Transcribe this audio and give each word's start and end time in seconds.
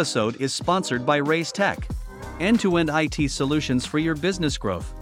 episode 0.00 0.40
is 0.40 0.54
sponsored 0.54 1.04
by 1.04 1.20
Reiz 1.20 1.52
Tech, 1.52 1.86
end 2.40 2.58
to 2.60 2.78
end 2.78 2.88
IT 2.90 3.30
solutions 3.30 3.84
for 3.84 3.98
your 3.98 4.14
business 4.14 4.56
growth. 4.56 4.94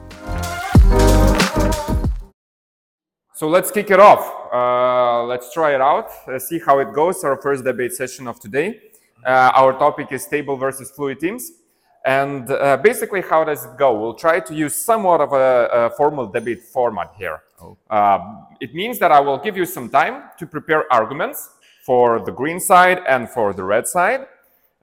So 3.32 3.46
let's 3.48 3.70
kick 3.70 3.92
it 3.92 4.00
off. 4.00 4.24
Uh, 4.52 5.22
let's 5.22 5.52
try 5.52 5.72
it 5.76 5.80
out, 5.80 6.10
uh, 6.26 6.36
see 6.40 6.58
how 6.58 6.80
it 6.80 6.92
goes. 6.92 7.22
Our 7.22 7.40
first 7.40 7.62
debate 7.62 7.92
session 7.92 8.26
of 8.26 8.40
today. 8.40 8.80
Uh, 9.24 9.52
our 9.54 9.72
topic 9.74 10.08
is 10.10 10.24
stable 10.24 10.56
versus 10.56 10.90
fluid 10.90 11.20
teams. 11.20 11.52
And 12.04 12.50
uh, 12.50 12.78
basically, 12.78 13.22
how 13.22 13.44
does 13.44 13.66
it 13.66 13.78
go? 13.78 13.96
We'll 14.00 14.14
try 14.26 14.40
to 14.40 14.52
use 14.52 14.74
somewhat 14.74 15.20
of 15.20 15.32
a, 15.32 15.68
a 15.72 15.90
formal 15.90 16.26
debate 16.26 16.62
format 16.64 17.12
here. 17.16 17.42
Oh. 17.62 17.76
Uh, 17.88 18.18
it 18.60 18.74
means 18.74 18.98
that 18.98 19.12
I 19.12 19.20
will 19.20 19.38
give 19.38 19.56
you 19.56 19.64
some 19.64 19.88
time 19.90 20.24
to 20.40 20.44
prepare 20.44 20.92
arguments 20.92 21.50
for 21.86 22.18
the 22.18 22.32
green 22.32 22.58
side 22.58 22.98
and 23.06 23.30
for 23.30 23.52
the 23.52 23.62
red 23.62 23.86
side. 23.86 24.26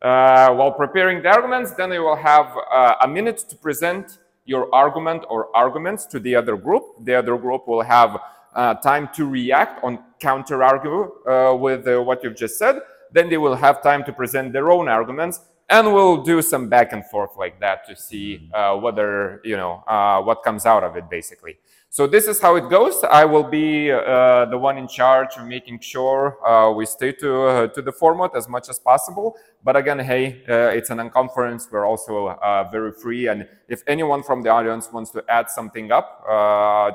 Uh, 0.05 0.53
while 0.53 0.71
preparing 0.71 1.23
the 1.23 1.27
arguments, 1.27 1.71
then 1.71 1.91
you 1.91 2.03
will 2.03 2.15
have 2.15 2.55
uh, 2.71 2.93
a 3.01 3.07
minute 3.07 3.39
to 3.49 3.55
present 3.55 4.19
your 4.45 4.63
argument 4.71 5.25
or 5.31 5.49
arguments 5.55 6.05
to 6.05 6.19
the 6.19 6.35
other 6.35 6.55
group. 6.55 6.83
The 7.03 7.15
other 7.15 7.35
group 7.37 7.67
will 7.67 7.81
have 7.81 8.19
uh, 8.53 8.75
time 8.75 9.09
to 9.15 9.27
react 9.27 9.83
on 9.83 9.97
counter 10.19 10.63
argue 10.63 11.11
uh, 11.27 11.55
with 11.55 11.87
what 12.05 12.23
you've 12.23 12.35
just 12.35 12.59
said. 12.59 12.81
Then 13.13 13.29
they 13.31 13.37
will 13.37 13.55
have 13.55 13.81
time 13.81 14.03
to 14.03 14.13
present 14.13 14.53
their 14.53 14.69
own 14.69 14.87
arguments 14.87 15.39
and 15.69 15.93
we'll 15.93 16.21
do 16.21 16.41
some 16.41 16.69
back 16.69 16.93
and 16.93 17.05
forth 17.05 17.31
like 17.37 17.59
that 17.59 17.87
to 17.87 17.95
see 17.95 18.49
uh, 18.53 18.75
whether 18.75 19.41
you 19.43 19.57
know 19.57 19.83
uh, 19.87 20.21
what 20.21 20.43
comes 20.43 20.65
out 20.65 20.83
of 20.83 20.95
it 20.95 21.09
basically 21.09 21.57
so 21.95 22.05
this 22.05 22.27
is 22.27 22.41
how 22.41 22.57
it 22.57 22.69
goes. 22.69 23.05
I 23.09 23.23
will 23.23 23.45
be 23.45 23.89
uh, 23.89 24.43
the 24.47 24.57
one 24.57 24.77
in 24.77 24.85
charge 24.85 25.37
of 25.37 25.47
making 25.47 25.79
sure 25.79 26.45
uh, 26.45 26.69
we 26.73 26.85
stay 26.85 27.13
to 27.13 27.43
uh, 27.43 27.67
to 27.67 27.81
the 27.81 27.93
format 27.93 28.35
as 28.35 28.49
much 28.49 28.67
as 28.67 28.77
possible. 28.77 29.37
But 29.63 29.77
again 29.77 29.99
hey 29.99 30.43
uh, 30.49 30.77
it's 30.77 30.89
an 30.89 30.97
unconference. 30.97 31.71
We're 31.71 31.85
also 31.85 32.37
very 32.69 32.91
free. 32.91 33.27
And 33.27 33.47
if 33.69 33.81
anyone 33.87 34.23
from 34.23 34.43
the 34.43 34.49
audience 34.49 34.91
wants 34.91 35.11
to 35.11 35.23
add 35.29 35.49
something 35.49 35.89
up 35.93 36.07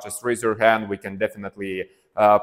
just 0.05 0.23
raise 0.23 0.43
your 0.43 0.59
hand. 0.59 0.87
We 0.87 0.99
can 0.99 1.17
definitely 1.17 1.85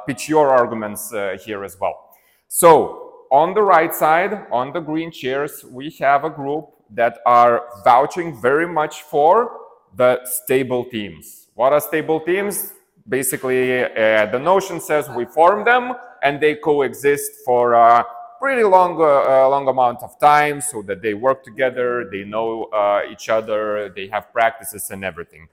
pitch 0.07 0.27
your 0.27 0.49
arguments 0.49 1.11
here 1.45 1.63
as 1.63 1.77
well. 1.79 2.09
So 2.47 3.27
on 3.29 3.53
the 3.53 3.61
right 3.61 3.93
side, 3.93 4.47
on 4.51 4.73
the 4.73 4.79
green 4.79 5.11
chairs, 5.11 5.63
we 5.63 5.95
have 5.99 6.23
a 6.23 6.31
group 6.31 6.65
that 6.89 7.19
are 7.27 7.65
vouching 7.83 8.41
very 8.41 8.67
much 8.67 9.03
for 9.03 9.66
the 9.95 10.21
stable 10.25 10.85
teams. 10.85 11.47
What 11.55 11.73
are 11.73 11.79
stable 11.79 12.19
teams? 12.19 12.73
Basically, 13.07 13.83
uh, 13.83 14.25
the 14.27 14.39
notion 14.39 14.79
says 14.79 15.09
we 15.09 15.25
form 15.25 15.63
them 15.63 15.93
and 16.23 16.41
they 16.41 16.55
coexist 16.55 17.31
for 17.45 17.73
a 17.73 18.05
pretty 18.39 18.63
long, 18.63 19.01
uh, 19.01 19.47
long 19.49 19.67
amount 19.67 20.03
of 20.03 20.19
time 20.19 20.61
so 20.61 20.81
that 20.83 21.01
they 21.01 21.13
work 21.13 21.43
together, 21.43 22.09
they 22.11 22.23
know 22.23 22.65
uh, 22.65 23.01
each 23.09 23.29
other, 23.29 23.89
they 23.95 24.07
have 24.07 24.31
practices 24.31 24.89
and 24.91 25.03
everything. 25.03 25.47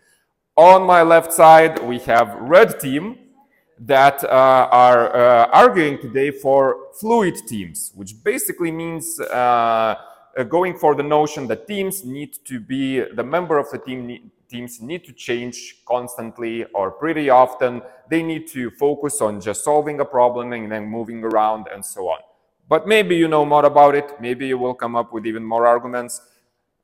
On 0.56 0.82
my 0.86 1.02
left 1.02 1.32
side, 1.32 1.78
we 1.82 1.98
have 2.00 2.34
red 2.40 2.78
team, 2.78 3.18
that 3.78 4.22
uh, 4.24 4.68
are 4.70 5.14
uh, 5.14 5.46
arguing 5.52 5.98
today 5.98 6.30
for 6.30 6.88
fluid 7.00 7.36
teams, 7.46 7.92
which 7.94 8.22
basically 8.22 8.70
means 8.70 9.18
uh, 9.20 9.94
going 10.42 10.76
for 10.76 10.94
the 10.94 11.02
notion 11.02 11.46
that 11.46 11.68
teams 11.68 12.04
need 12.04 12.34
to 12.44 12.58
be, 12.58 13.00
the 13.00 13.22
member 13.22 13.58
of 13.58 13.70
the 13.70 13.78
team 13.78 14.06
need, 14.06 14.30
teams 14.48 14.80
need 14.80 15.04
to 15.04 15.12
change 15.12 15.76
constantly 15.86 16.64
or 16.74 16.90
pretty 16.90 17.30
often. 17.30 17.82
They 18.08 18.22
need 18.22 18.48
to 18.48 18.70
focus 18.72 19.20
on 19.20 19.40
just 19.40 19.62
solving 19.62 20.00
a 20.00 20.04
problem 20.04 20.52
and 20.52 20.70
then 20.70 20.86
moving 20.86 21.22
around 21.22 21.68
and 21.72 21.84
so 21.84 22.08
on. 22.08 22.18
But 22.68 22.88
maybe 22.88 23.14
you 23.16 23.28
know 23.28 23.44
more 23.44 23.64
about 23.64 23.94
it. 23.94 24.20
Maybe 24.20 24.46
you 24.46 24.58
will 24.58 24.74
come 24.74 24.96
up 24.96 25.12
with 25.12 25.26
even 25.26 25.44
more 25.44 25.66
arguments. 25.66 26.20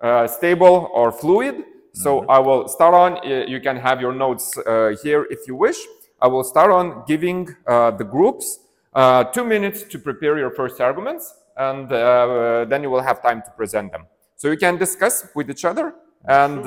Uh, 0.00 0.26
stable 0.26 0.90
or 0.94 1.10
fluid. 1.12 1.64
So 1.92 2.10
mm 2.10 2.20
-hmm. 2.20 2.36
I 2.36 2.38
will 2.46 2.68
start 2.68 2.94
on. 2.94 3.10
You 3.52 3.60
can 3.60 3.76
have 3.76 4.00
your 4.00 4.14
notes 4.14 4.56
uh, 4.56 4.62
here 5.04 5.22
if 5.30 5.40
you 5.48 5.56
wish. 5.66 5.78
I 6.22 6.28
will 6.28 6.44
start 6.44 6.70
on 6.70 7.02
giving 7.06 7.48
uh, 7.66 7.96
the 7.96 8.04
groups 8.04 8.60
uh, 8.92 9.24
two 9.24 9.44
minutes 9.44 9.84
to 9.84 9.98
prepare 9.98 10.38
your 10.38 10.50
first 10.50 10.80
arguments, 10.80 11.34
and 11.68 11.92
uh, 11.92 12.64
then 12.70 12.82
you 12.82 12.90
will 12.90 13.02
have 13.10 13.22
time 13.22 13.40
to 13.42 13.50
present 13.60 13.92
them. 13.92 14.04
So 14.36 14.50
you 14.50 14.56
can 14.56 14.76
discuss 14.78 15.14
with 15.34 15.50
each 15.50 15.64
other 15.64 15.94
and, 16.24 16.66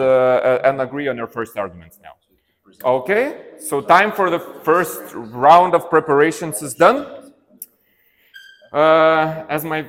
and 0.67 0.81
agree 0.81 1.07
on 1.07 1.17
your 1.17 1.27
first 1.27 1.57
arguments 1.57 1.99
now. 2.01 2.13
Okay, 2.83 3.25
so 3.59 3.81
time 3.81 4.11
for 4.11 4.29
the 4.29 4.39
first 4.39 5.01
round 5.13 5.75
of 5.75 5.89
preparations 5.89 6.61
is 6.61 6.73
done. 6.73 7.23
Uh, 8.73 9.45
as 9.49 9.63
my 9.63 9.83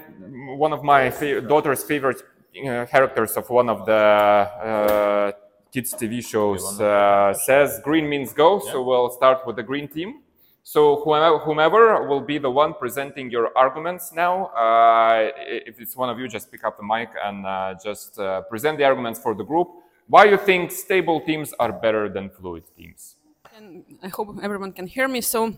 one 0.56 0.72
of 0.72 0.82
my 0.82 1.10
fa 1.10 1.40
daughter's 1.40 1.82
favorite 1.82 2.20
uh, 2.20 2.84
characters 2.84 3.36
of 3.36 3.48
one 3.48 3.70
of 3.70 3.86
the 3.86 3.92
uh, 3.94 5.32
kids 5.72 5.94
TV 5.94 6.22
shows 6.24 6.78
uh, 6.80 7.32
says 7.32 7.80
green 7.82 8.06
means 8.08 8.34
go. 8.34 8.58
So 8.58 8.82
we'll 8.82 9.10
start 9.10 9.46
with 9.46 9.56
the 9.56 9.62
green 9.62 9.88
team. 9.88 10.23
So 10.66 11.02
whomever, 11.04 12.06
will 12.08 12.22
be 12.22 12.38
the 12.38 12.50
one 12.50 12.72
presenting 12.72 13.30
your 13.30 13.50
arguments 13.54 14.12
now. 14.14 14.46
Uh, 14.46 15.30
if 15.36 15.78
it's 15.78 15.94
one 15.94 16.08
of 16.08 16.18
you, 16.18 16.26
just 16.26 16.50
pick 16.50 16.64
up 16.64 16.78
the 16.78 16.82
mic 16.82 17.10
and 17.22 17.44
uh, 17.44 17.74
just 17.84 18.18
uh, 18.18 18.40
present 18.48 18.78
the 18.78 18.84
arguments 18.84 19.20
for 19.20 19.34
the 19.34 19.44
group. 19.44 19.68
Why 20.08 20.24
you 20.24 20.38
think 20.38 20.72
stable 20.72 21.20
teams 21.20 21.52
are 21.60 21.70
better 21.70 22.08
than 22.08 22.30
fluid 22.30 22.64
teams? 22.78 23.16
And 23.54 23.84
I 24.02 24.08
hope 24.08 24.38
everyone 24.42 24.72
can 24.72 24.86
hear 24.86 25.06
me. 25.06 25.20
So 25.20 25.52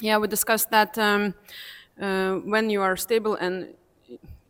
yeah, 0.00 0.18
we 0.18 0.26
discussed 0.26 0.68
that 0.70 0.98
um, 0.98 1.32
uh, 2.00 2.34
when 2.38 2.70
you 2.70 2.82
are 2.82 2.96
stable 2.96 3.36
and 3.36 3.72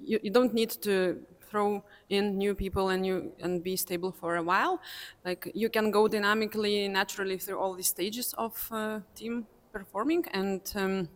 you, 0.02 0.18
you 0.22 0.30
don't 0.30 0.54
need 0.54 0.70
to 0.80 1.20
throw 1.42 1.84
in 2.08 2.38
new 2.38 2.54
people 2.54 2.88
and 2.88 3.04
you 3.04 3.32
and 3.40 3.62
be 3.62 3.76
stable 3.76 4.12
for 4.12 4.36
a 4.36 4.42
while. 4.42 4.80
Like 5.26 5.50
you 5.54 5.68
can 5.68 5.90
go 5.90 6.08
dynamically, 6.08 6.88
naturally 6.88 7.36
through 7.36 7.58
all 7.58 7.74
these 7.74 7.88
stages 7.88 8.32
of 8.38 8.66
uh, 8.72 9.00
team 9.14 9.46
performing 9.72 10.24
and. 10.32 10.60
Um, 10.74 11.08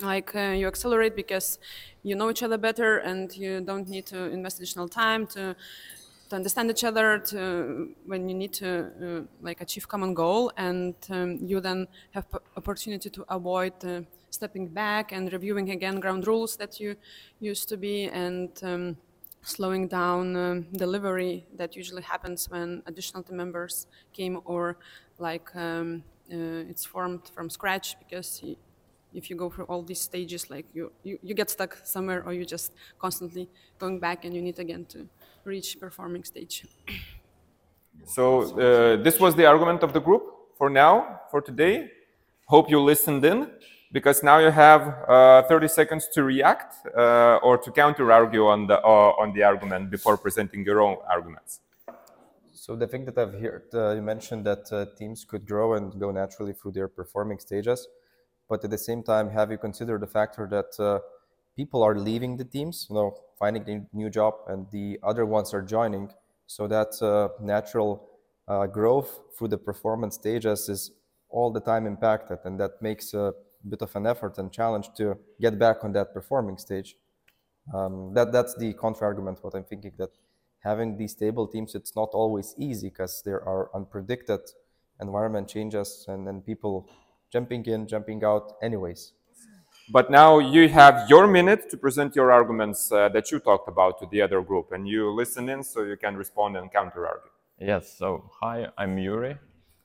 like 0.00 0.34
uh, 0.36 0.50
you 0.50 0.66
accelerate 0.66 1.16
because 1.16 1.58
you 2.02 2.14
know 2.14 2.28
each 2.28 2.42
other 2.42 2.58
better 2.58 2.98
and 2.98 3.34
you 3.34 3.62
don't 3.62 3.88
need 3.88 4.04
to 4.04 4.24
invest 4.30 4.58
additional 4.58 4.88
time 4.88 5.26
to 5.26 5.56
to 6.28 6.36
understand 6.36 6.70
each 6.70 6.84
other 6.84 7.18
to 7.18 7.94
when 8.04 8.28
you 8.28 8.34
need 8.34 8.52
to 8.52 8.90
uh, 9.02 9.22
like 9.40 9.60
achieve 9.60 9.88
common 9.88 10.12
goal 10.12 10.52
and 10.56 10.94
um, 11.10 11.38
you 11.40 11.60
then 11.60 11.86
have 12.10 12.26
opportunity 12.56 13.08
to 13.08 13.24
avoid 13.28 13.72
uh, 13.84 14.00
stepping 14.30 14.66
back 14.66 15.12
and 15.12 15.32
reviewing 15.32 15.70
again 15.70 16.00
ground 16.00 16.26
rules 16.26 16.56
that 16.56 16.80
you 16.80 16.96
used 17.40 17.68
to 17.68 17.76
be 17.76 18.04
and 18.04 18.50
um, 18.64 18.96
slowing 19.42 19.86
down 19.86 20.36
um, 20.36 20.66
delivery 20.72 21.46
that 21.56 21.76
usually 21.76 22.02
happens 22.02 22.50
when 22.50 22.82
additional 22.86 23.22
team 23.22 23.36
members 23.36 23.86
came 24.12 24.40
or 24.44 24.76
like 25.18 25.54
um, 25.54 26.02
it's 26.28 26.84
formed 26.84 27.30
from 27.34 27.48
scratch 27.50 27.96
because 27.98 28.42
if 29.14 29.30
you 29.30 29.36
go 29.36 29.48
through 29.50 29.64
all 29.64 29.82
these 29.82 30.00
stages 30.00 30.50
like 30.50 30.66
you, 30.74 30.92
you, 31.02 31.18
you 31.22 31.34
get 31.34 31.50
stuck 31.50 31.78
somewhere 31.84 32.22
or 32.24 32.32
you 32.32 32.44
just 32.44 32.72
constantly 32.98 33.48
going 33.78 33.98
back 33.98 34.24
and 34.24 34.34
you 34.34 34.42
need 34.42 34.58
again 34.58 34.84
to 34.86 35.08
reach 35.44 35.78
performing 35.80 36.24
stage. 36.24 36.66
so 38.04 38.42
uh, 38.42 39.02
this 39.02 39.18
was 39.18 39.34
the 39.34 39.46
argument 39.46 39.82
of 39.82 39.92
the 39.92 40.00
group 40.00 40.22
for 40.58 40.68
now, 40.68 41.20
for 41.30 41.40
today. 41.40 41.90
Hope 42.46 42.70
you 42.70 42.80
listened 42.80 43.24
in 43.24 43.50
because 43.92 44.22
now 44.22 44.38
you 44.38 44.50
have 44.50 44.82
uh, 45.08 45.42
30 45.48 45.68
seconds 45.68 46.08
to 46.12 46.22
react 46.22 46.74
uh, 46.96 47.36
or 47.42 47.56
to 47.58 47.70
counter 47.70 48.12
argue 48.12 48.46
on 48.46 48.66
the 48.66 48.78
uh, 48.80 49.22
on 49.22 49.32
the 49.32 49.42
argument 49.42 49.90
before 49.90 50.16
presenting 50.16 50.64
your 50.64 50.80
own 50.80 50.96
arguments. 51.08 51.60
So 52.66 52.74
the 52.74 52.88
thing 52.88 53.04
that 53.04 53.16
I've 53.16 53.34
heard, 53.34 53.68
uh, 53.74 53.92
you 53.94 54.02
mentioned 54.02 54.44
that 54.46 54.72
uh, 54.72 54.86
teams 54.98 55.24
could 55.24 55.46
grow 55.46 55.74
and 55.74 55.96
go 56.00 56.10
naturally 56.10 56.52
through 56.52 56.72
their 56.72 56.88
performing 56.88 57.38
stages, 57.38 57.86
but 58.48 58.64
at 58.64 58.70
the 58.70 58.76
same 58.76 59.04
time, 59.04 59.30
have 59.30 59.52
you 59.52 59.56
considered 59.56 60.00
the 60.00 60.08
factor 60.08 60.48
that 60.50 60.82
uh, 60.84 60.98
people 61.54 61.84
are 61.84 61.96
leaving 61.96 62.36
the 62.36 62.44
teams, 62.44 62.88
you 62.90 62.96
know, 62.96 63.16
finding 63.38 63.70
a 63.70 63.96
new 63.96 64.10
job, 64.10 64.34
and 64.48 64.66
the 64.72 64.98
other 65.04 65.24
ones 65.24 65.54
are 65.54 65.62
joining, 65.62 66.10
so 66.48 66.66
that 66.66 66.90
natural 67.40 68.08
growth 68.72 69.20
through 69.38 69.46
the 69.54 69.58
performance 69.58 70.16
stages 70.16 70.68
is 70.68 70.90
all 71.28 71.52
the 71.52 71.60
time 71.60 71.86
impacted, 71.86 72.38
and 72.44 72.58
that 72.58 72.82
makes 72.82 73.14
a 73.14 73.32
bit 73.68 73.80
of 73.80 73.94
an 73.94 74.08
effort 74.08 74.38
and 74.38 74.50
challenge 74.50 74.88
to 74.96 75.16
get 75.40 75.56
back 75.56 75.84
on 75.84 75.92
that 75.92 76.12
performing 76.12 76.58
stage. 76.58 76.96
Um, 77.72 78.12
that 78.14 78.32
that's 78.32 78.56
the 78.56 78.74
counter 78.74 79.04
argument. 79.04 79.38
What 79.42 79.54
I'm 79.54 79.62
thinking 79.62 79.92
that 79.98 80.10
having 80.62 80.96
these 80.96 81.12
stable 81.12 81.46
teams, 81.46 81.74
it's 81.74 81.94
not 81.94 82.10
always 82.12 82.54
easy 82.58 82.88
because 82.88 83.22
there 83.24 83.42
are 83.42 83.70
unpredicted 83.74 84.40
environment 85.00 85.48
changes 85.48 86.04
and 86.08 86.26
then 86.26 86.40
people 86.40 86.88
jumping 87.32 87.64
in, 87.66 87.86
jumping 87.86 88.22
out, 88.24 88.52
anyways. 88.62 89.12
But 89.88 90.10
now 90.10 90.40
you 90.40 90.68
have 90.68 91.08
your 91.08 91.26
minute 91.26 91.70
to 91.70 91.76
present 91.76 92.16
your 92.16 92.32
arguments 92.32 92.90
uh, 92.90 93.08
that 93.10 93.30
you 93.30 93.38
talked 93.38 93.68
about 93.68 94.00
to 94.00 94.06
the 94.10 94.20
other 94.20 94.40
group, 94.40 94.72
and 94.72 94.88
you 94.88 95.10
listen 95.14 95.48
in 95.48 95.62
so 95.62 95.82
you 95.82 95.96
can 95.96 96.16
respond 96.16 96.56
and 96.56 96.72
counter 96.72 97.06
argue. 97.06 97.30
Yes. 97.60 97.96
So 97.96 98.28
hi, 98.40 98.66
I'm 98.76 98.98
Yuri. 98.98 99.36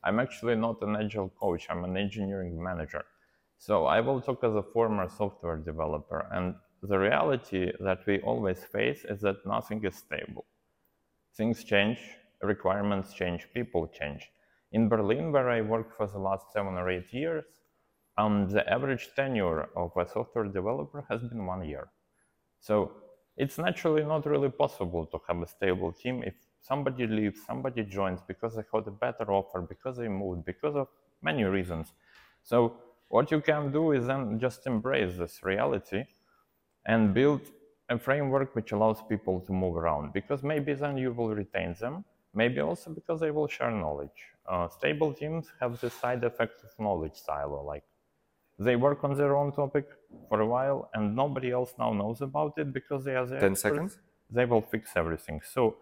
I'm 0.04 0.20
actually 0.20 0.56
not 0.56 0.82
an 0.82 0.96
agile 0.96 1.30
coach. 1.40 1.68
I'm 1.70 1.84
an 1.84 1.96
engineering 1.98 2.62
manager. 2.62 3.04
So 3.60 3.86
I 3.86 4.02
will 4.02 4.20
talk 4.22 4.44
as 4.44 4.56
a 4.56 4.64
former 4.64 5.08
software 5.08 5.58
developer 5.58 6.28
and 6.32 6.56
the 6.82 6.98
reality 6.98 7.72
that 7.80 8.00
we 8.08 8.20
always 8.22 8.64
face 8.64 9.06
is 9.06 9.22
that 9.22 9.46
nothing 9.46 9.84
is 9.86 9.96
stable. 9.96 10.46
Things 11.36 11.64
change, 11.64 12.00
requirements 12.42 13.14
change, 13.14 13.48
people 13.54 13.88
change. 13.88 14.32
In 14.72 14.90
Berlin, 14.90 15.32
where 15.32 15.50
I 15.50 15.62
worked 15.62 15.96
for 15.96 16.08
the 16.08 16.20
last 16.20 16.52
seven 16.54 16.76
or 16.76 16.90
eight 16.90 17.12
years, 17.12 17.46
um, 18.18 18.50
the 18.50 18.68
average 18.70 19.10
tenure 19.16 19.70
of 19.76 19.92
a 19.98 20.08
software 20.08 20.46
developer 20.46 21.06
has 21.10 21.22
been 21.22 21.46
one 21.46 21.64
year. 21.64 21.90
So 22.60 22.92
it's 23.38 23.58
naturally 23.58 24.04
not 24.04 24.26
really 24.26 24.50
possible 24.50 25.06
to 25.08 25.20
have 25.28 25.42
a 25.42 25.48
stable 25.48 25.92
team 25.92 26.24
if 26.24 26.34
somebody 26.62 27.08
leaves, 27.08 27.40
somebody 27.46 27.84
joins 27.84 28.22
because 28.28 28.56
they 28.56 28.64
got 28.72 28.88
a 28.88 28.92
better 28.92 29.32
offer, 29.32 29.62
because 29.62 29.98
they 29.98 30.08
moved, 30.08 30.46
because 30.46 30.76
of 30.76 30.88
many 31.22 31.44
reasons. 31.44 31.94
So 32.44 32.76
what 33.08 33.32
you 33.32 33.42
can 33.42 33.72
do 33.72 33.92
is 33.92 34.08
then 34.08 34.40
just 34.40 34.68
embrace 34.68 35.18
this 35.18 35.44
reality 35.44 36.04
and 36.86 37.14
build 37.14 37.42
a 37.92 38.00
framework 38.00 38.56
which 38.56 38.72
allows 38.72 39.00
people 39.14 39.40
to 39.42 39.52
move 39.52 39.76
around 39.76 40.14
because 40.14 40.42
maybe 40.44 40.74
then 40.74 40.98
you 40.98 41.12
will 41.12 41.30
retain 41.44 41.76
them 41.80 42.04
maybe 42.34 42.60
also 42.62 42.90
because 42.90 43.20
they 43.20 43.32
will 43.32 43.48
share 43.48 43.72
knowledge 43.72 44.20
uh, 44.50 44.68
stable 44.68 45.14
teams 45.14 45.46
have 45.60 45.80
the 45.82 45.90
side 45.90 46.24
effect 46.24 46.64
of 46.64 46.70
knowledge 46.80 47.18
silo 47.26 47.62
like 47.64 47.84
they 48.58 48.76
work 48.76 49.04
on 49.04 49.14
their 49.18 49.36
own 49.36 49.52
topic 49.52 49.86
for 50.30 50.40
a 50.42 50.48
while 50.48 50.90
and 50.94 51.16
nobody 51.16 51.52
else 51.52 51.74
now 51.78 51.92
knows 51.92 52.22
about 52.22 52.54
it 52.58 52.72
because 52.72 53.04
they 53.04 53.16
are 53.16 53.26
the 53.26 53.40
10 53.40 53.52
experts. 53.52 53.62
seconds. 53.62 53.98
they 54.30 54.46
will 54.46 54.62
fix 54.62 54.92
everything 54.96 55.42
so 55.54 55.76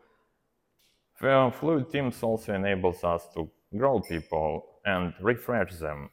uh, 1.22 1.52
fluid 1.52 1.92
teams 1.92 2.24
also 2.24 2.54
enables 2.54 3.04
us 3.04 3.28
to 3.36 3.50
grow 3.78 4.00
people 4.00 4.66
and 4.86 5.14
refresh 5.22 5.74
them 5.76 6.10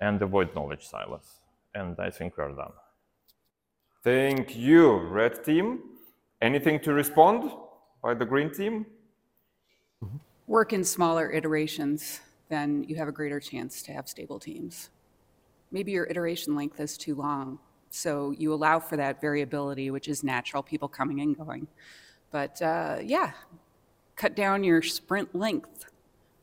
and 0.00 0.22
avoid 0.22 0.54
knowledge 0.54 0.86
silos 0.86 1.40
and 1.74 1.94
i 2.00 2.10
think 2.10 2.38
we're 2.38 2.52
done 2.52 2.72
Thank 4.06 4.54
you, 4.54 4.98
red 4.98 5.42
team. 5.42 5.80
Anything 6.40 6.78
to 6.82 6.92
respond 6.92 7.50
by 8.00 8.14
the 8.14 8.24
green 8.24 8.52
team? 8.52 8.86
work 10.46 10.72
in 10.72 10.84
smaller 10.84 11.32
iterations, 11.32 12.20
then 12.48 12.84
you 12.84 12.94
have 12.94 13.08
a 13.08 13.12
greater 13.12 13.40
chance 13.40 13.82
to 13.82 13.92
have 13.92 14.08
stable 14.08 14.38
teams. 14.38 14.90
Maybe 15.72 15.90
your 15.90 16.06
iteration 16.06 16.54
length 16.54 16.78
is 16.78 16.96
too 16.96 17.16
long, 17.16 17.58
so 17.90 18.30
you 18.30 18.54
allow 18.54 18.78
for 18.78 18.96
that 18.96 19.20
variability, 19.20 19.90
which 19.90 20.06
is 20.06 20.22
natural, 20.22 20.62
people 20.62 20.86
coming 20.86 21.20
and 21.20 21.36
going. 21.36 21.66
But 22.30 22.62
uh, 22.62 22.98
yeah, 23.02 23.32
cut 24.14 24.36
down 24.36 24.62
your 24.62 24.82
sprint 24.82 25.34
length, 25.34 25.86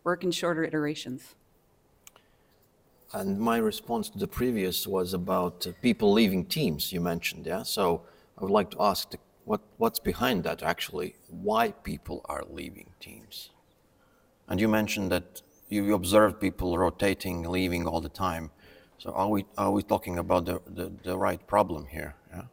work 0.03 0.25
in 0.25 0.31
shorter 0.31 0.65
iterations. 0.65 1.35
And 3.13 3.39
my 3.39 3.57
response 3.57 4.09
to 4.09 4.17
the 4.17 4.27
previous 4.27 4.87
was 4.87 5.13
about 5.13 5.67
uh, 5.67 5.71
people 5.83 6.11
leaving 6.11 6.45
teams, 6.45 6.91
you 6.91 6.99
mentioned, 6.99 7.45
yeah? 7.45 7.61
So 7.61 8.01
I 8.39 8.41
would 8.41 8.51
like 8.51 8.71
to 8.71 8.81
ask 8.81 9.11
the, 9.11 9.19
what, 9.45 9.61
what's 9.77 9.99
behind 9.99 10.43
that 10.45 10.63
actually? 10.63 11.15
Why 11.29 11.71
people 11.71 12.25
are 12.25 12.43
leaving 12.49 12.89
teams? 12.99 13.51
And 14.47 14.59
you 14.59 14.67
mentioned 14.67 15.11
that 15.11 15.43
you 15.69 15.93
observed 15.93 16.41
people 16.41 16.75
rotating, 16.75 17.43
leaving 17.43 17.85
all 17.87 18.01
the 18.01 18.09
time. 18.09 18.49
So 18.97 19.11
are 19.11 19.29
we, 19.29 19.45
are 19.59 19.71
we 19.71 19.83
talking 19.83 20.17
about 20.17 20.45
the, 20.45 20.61
the, 20.65 20.91
the 21.03 21.15
right 21.15 21.45
problem 21.45 21.85
here? 21.85 22.15
Yeah? 22.31 22.43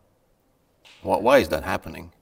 Why, 1.03 1.17
why 1.19 1.39
is 1.39 1.49
that 1.49 1.65
happening? 1.65 2.12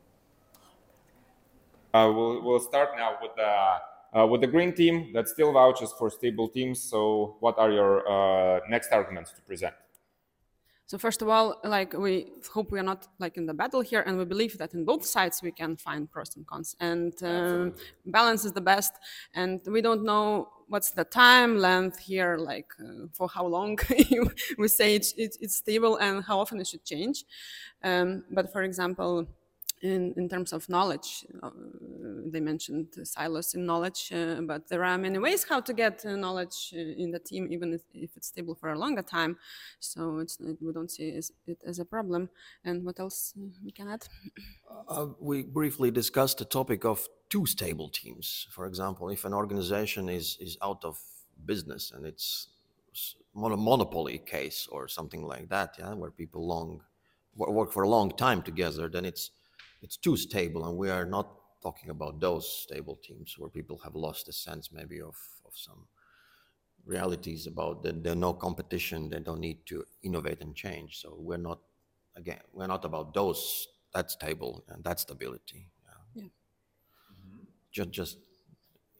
Uh, 1.93 2.12
we'll, 2.14 2.40
we'll 2.43 2.61
start 2.61 2.90
now 2.96 3.17
with 3.20 3.32
the, 3.35 3.79
uh, 4.16 4.26
with 4.26 4.40
the 4.40 4.46
green 4.46 4.75
team 4.75 5.12
that 5.14 5.28
still 5.28 5.52
vouches 5.52 5.93
for 5.99 6.10
stable 6.10 6.49
teams. 6.49 6.81
So, 6.81 7.37
what 7.40 7.58
are 7.58 7.70
your 7.70 8.08
uh, 8.08 8.60
next 8.69 8.93
arguments 8.93 9.32
to 9.32 9.43
present? 9.43 9.75
So 10.88 10.96
first 10.96 11.20
of 11.20 11.28
all, 11.28 11.60
like 11.64 11.93
we 11.93 12.32
hope 12.50 12.72
we 12.72 12.78
are 12.78 12.82
not 12.82 13.08
like 13.19 13.37
in 13.37 13.44
the 13.44 13.52
battle 13.52 13.82
here, 13.82 14.02
and 14.06 14.16
we 14.16 14.25
believe 14.25 14.56
that 14.56 14.72
in 14.72 14.87
both 14.87 15.05
sides 15.05 15.43
we 15.43 15.52
can 15.52 15.76
find 15.76 16.10
pros 16.10 16.34
and 16.34 16.46
cons, 16.46 16.75
and 16.81 17.12
um, 17.22 17.75
balance 18.06 18.46
is 18.46 18.52
the 18.52 18.62
best. 18.62 18.94
And 19.34 19.60
we 19.66 19.82
don't 19.82 20.02
know 20.02 20.49
what's 20.69 20.93
the 20.93 21.04
time 21.04 21.58
length 21.58 21.99
here, 21.99 22.38
like 22.38 22.70
uh, 22.81 23.08
for 23.12 23.28
how 23.28 23.44
long 23.44 23.78
we 24.58 24.69
say 24.69 24.94
it's 24.96 25.56
stable 25.56 25.96
and 25.96 26.25
how 26.25 26.40
often 26.40 26.58
it 26.58 26.66
should 26.66 26.87
change. 26.87 27.26
Um, 27.84 28.25
but 28.31 28.50
for 28.50 28.62
example, 28.62 29.28
in, 29.82 30.14
in 30.16 30.28
terms 30.28 30.52
of 30.52 30.69
knowledge. 30.69 31.25
Uh, 31.42 31.50
they 32.26 32.40
mentioned 32.40 32.88
silos 33.04 33.54
in 33.54 33.64
knowledge, 33.64 34.12
uh, 34.12 34.40
but 34.42 34.69
there 34.69 34.84
are 34.84 34.98
many 34.98 35.19
ways 35.19 35.44
how 35.48 35.60
to 35.60 35.72
get 35.72 36.04
uh, 36.04 36.16
knowledge 36.16 36.72
uh, 36.75 36.78
in 36.78 37.10
the 37.10 37.19
team, 37.19 37.48
even 37.50 37.72
if, 37.72 37.82
if, 37.94 38.16
it's 38.16 38.28
stable 38.28 38.54
for 38.54 38.70
a 38.72 38.78
longer 38.78 39.02
time. 39.02 39.36
So 39.80 40.19
it's 40.19 40.38
we 40.60 40.72
don't 40.72 40.90
see 40.90 41.20
it 41.46 41.62
as 41.66 41.78
a 41.78 41.84
problem. 41.84 42.28
And 42.64 42.84
what 42.84 42.98
else 43.00 43.34
we 43.64 43.70
can 43.70 43.88
add? 43.88 44.06
Uh, 44.88 45.06
we 45.20 45.44
briefly 45.44 45.90
discussed 45.90 46.38
the 46.38 46.44
topic 46.44 46.84
of 46.84 47.08
two 47.30 47.46
stable 47.46 47.88
teams. 47.88 48.46
For 48.50 48.66
example, 48.66 49.10
if 49.10 49.25
an 49.25 49.34
organization 49.34 50.08
is, 50.08 50.36
is 50.40 50.56
out 50.62 50.84
of 50.84 50.98
business 51.44 51.92
and 51.94 52.04
it's 52.06 52.48
a 53.36 53.56
monopoly 53.56 54.19
case 54.19 54.66
or 54.70 54.88
something 54.88 55.22
like 55.22 55.48
that, 55.48 55.76
yeah, 55.78 55.94
where 55.94 56.10
people 56.10 56.46
long 56.46 56.80
work 57.36 57.72
for 57.72 57.84
a 57.84 57.88
long 57.88 58.10
time 58.10 58.42
together, 58.42 58.88
then 58.88 59.04
it's 59.04 59.30
it's 59.82 59.96
too 59.96 60.16
stable, 60.16 60.66
and 60.66 60.76
we 60.76 60.90
are 60.90 61.04
not 61.04 61.28
talking 61.62 61.90
about 61.90 62.20
those 62.20 62.62
stable 62.64 62.98
teams 63.02 63.34
where 63.38 63.50
people 63.50 63.78
have 63.78 63.94
lost 63.94 64.28
a 64.28 64.32
sense 64.32 64.70
maybe 64.72 65.00
of, 65.00 65.16
of 65.44 65.52
some 65.54 65.86
realities 66.86 67.46
about 67.46 67.82
that 67.82 68.02
there's 68.02 68.16
no 68.16 68.32
competition, 68.32 69.10
they 69.10 69.19
don't 69.20 69.40
need 69.40 69.66
to 69.66 69.84
innovate 70.02 70.40
and 70.40 70.54
change. 70.54 71.00
So 71.00 71.16
we're 71.19 71.36
not, 71.36 71.58
again, 72.16 72.40
we're 72.52 72.66
not 72.66 72.84
about 72.84 73.12
those 73.14 73.69
that 73.94 74.10
stable 74.10 74.64
and 74.69 74.84
that 74.84 75.00
stability. 75.00 75.70
Yeah. 75.84 76.22
yeah. 76.22 76.28
Mm-hmm. 77.12 77.44
Just, 77.72 77.90
just 77.90 78.19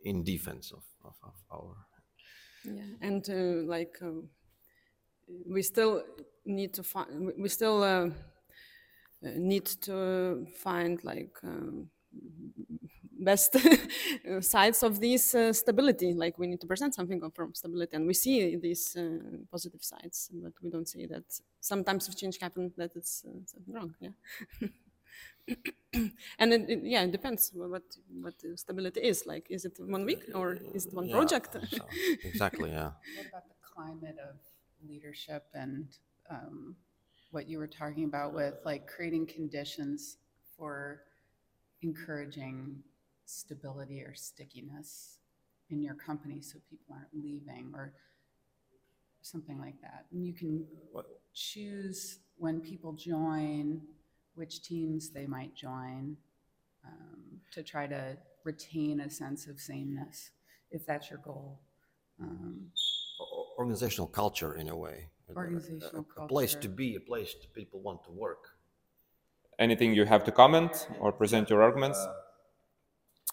in 0.05 0.25
defense 0.25 0.73
of, 0.73 0.85
of, 1.05 1.15
of 1.23 1.35
our. 1.53 1.77
Yeah, 2.65 2.83
and 3.01 3.29
uh, 3.31 3.71
like 3.71 3.97
uh, 4.03 4.21
we 5.49 5.63
still 5.63 6.03
need 6.45 6.75
to 6.75 6.83
find, 6.83 7.33
we 7.39 7.49
still. 7.49 7.83
Uh, 7.83 8.11
need 9.23 9.67
to 9.67 10.47
find 10.57 11.03
like 11.05 11.37
um, 11.45 11.89
best 13.19 13.57
sides 14.41 14.83
of 14.83 15.01
this 15.01 15.35
uh, 15.35 15.53
stability. 15.53 16.15
Like 16.15 16.39
we 16.39 16.47
need 16.47 16.61
to 16.61 16.67
present 16.67 16.95
something 16.95 17.21
from 17.35 17.55
stability 17.55 17.97
and 17.97 18.07
we 18.07 18.15
see 18.15 18.57
these 18.57 18.97
uh, 18.97 19.19
positive 19.51 19.83
sides 19.83 20.31
but 20.33 20.53
we 20.63 20.71
don't 20.71 20.89
see 20.89 21.07
that 21.07 21.25
sometimes 21.61 22.09
if 22.09 22.17
change 22.17 22.39
happens 22.41 22.73
that 22.77 22.93
it's 22.95 23.25
uh, 23.27 23.41
something 23.45 23.75
wrong 23.75 23.95
yeah. 24.01 24.69
And 26.39 26.53
it, 26.53 26.69
it, 26.69 26.81
yeah 26.85 27.03
it 27.03 27.13
depends 27.13 27.51
what 27.55 27.83
what 28.23 28.35
stability 28.57 29.01
is. 29.01 29.27
Like 29.27 29.47
is 29.51 29.65
it 29.65 29.79
one 29.81 30.05
week 30.05 30.25
or 30.35 30.59
is 30.75 30.87
it 30.87 30.95
one 30.95 31.07
yeah, 31.07 31.17
project? 31.17 31.57
so, 31.71 31.85
exactly 32.23 32.71
yeah. 32.71 32.91
What 33.17 33.27
about 33.29 33.49
the 33.49 33.55
climate 33.75 34.19
of 34.31 34.37
leadership 34.87 35.45
and 35.55 35.87
um, 36.31 36.77
what 37.31 37.49
you 37.49 37.59
were 37.59 37.67
talking 37.67 38.05
about 38.05 38.33
with 38.33 38.55
like 38.65 38.87
creating 38.87 39.27
conditions 39.27 40.17
for 40.57 41.03
encouraging 41.83 42.77
stability 43.27 44.03
or 44.03 44.15
stickiness 44.15 45.19
in 45.71 45.83
your 45.83 45.95
company 45.95 46.41
so 46.41 46.59
people 46.71 46.95
aren't 46.95 47.25
leaving 47.25 47.71
or 47.75 47.93
something 49.21 49.59
like 49.59 49.81
that. 49.83 50.07
And 50.13 50.25
you 50.25 50.33
can 50.33 50.65
choose 51.35 52.21
when 52.37 52.61
people 52.61 52.93
join 52.93 53.83
which 54.35 54.63
teams 54.63 55.11
they 55.11 55.27
might 55.27 55.55
join 55.55 56.17
um, 56.87 57.41
to 57.53 57.63
try 57.63 57.87
to 57.87 58.17
retain 58.45 59.01
a 59.01 59.11
sense 59.11 59.47
of 59.47 59.61
sameness 59.61 60.31
if 60.71 60.87
that's 60.87 61.11
your 61.11 61.19
goal. 61.19 61.59
Um, 62.21 62.71
organizational 63.59 64.07
culture 64.07 64.55
in 64.55 64.69
a 64.69 64.77
way 64.77 65.09
organizational 65.37 66.07
a, 66.17 66.21
a, 66.21 66.25
a 66.25 66.29
place 66.29 66.55
to 66.55 66.69
be 66.69 66.97
a 66.97 67.01
place 67.01 67.35
people 67.55 67.81
want 67.81 68.03
to 68.05 68.11
work. 68.11 68.57
Anything 69.59 69.95
you 69.95 70.05
have 70.05 70.25
to 70.25 70.33
comment 70.33 70.89
or 71.01 71.13
present 71.13 71.51
your 71.51 71.63
arguments? 71.63 71.99
Uh, 71.99 72.15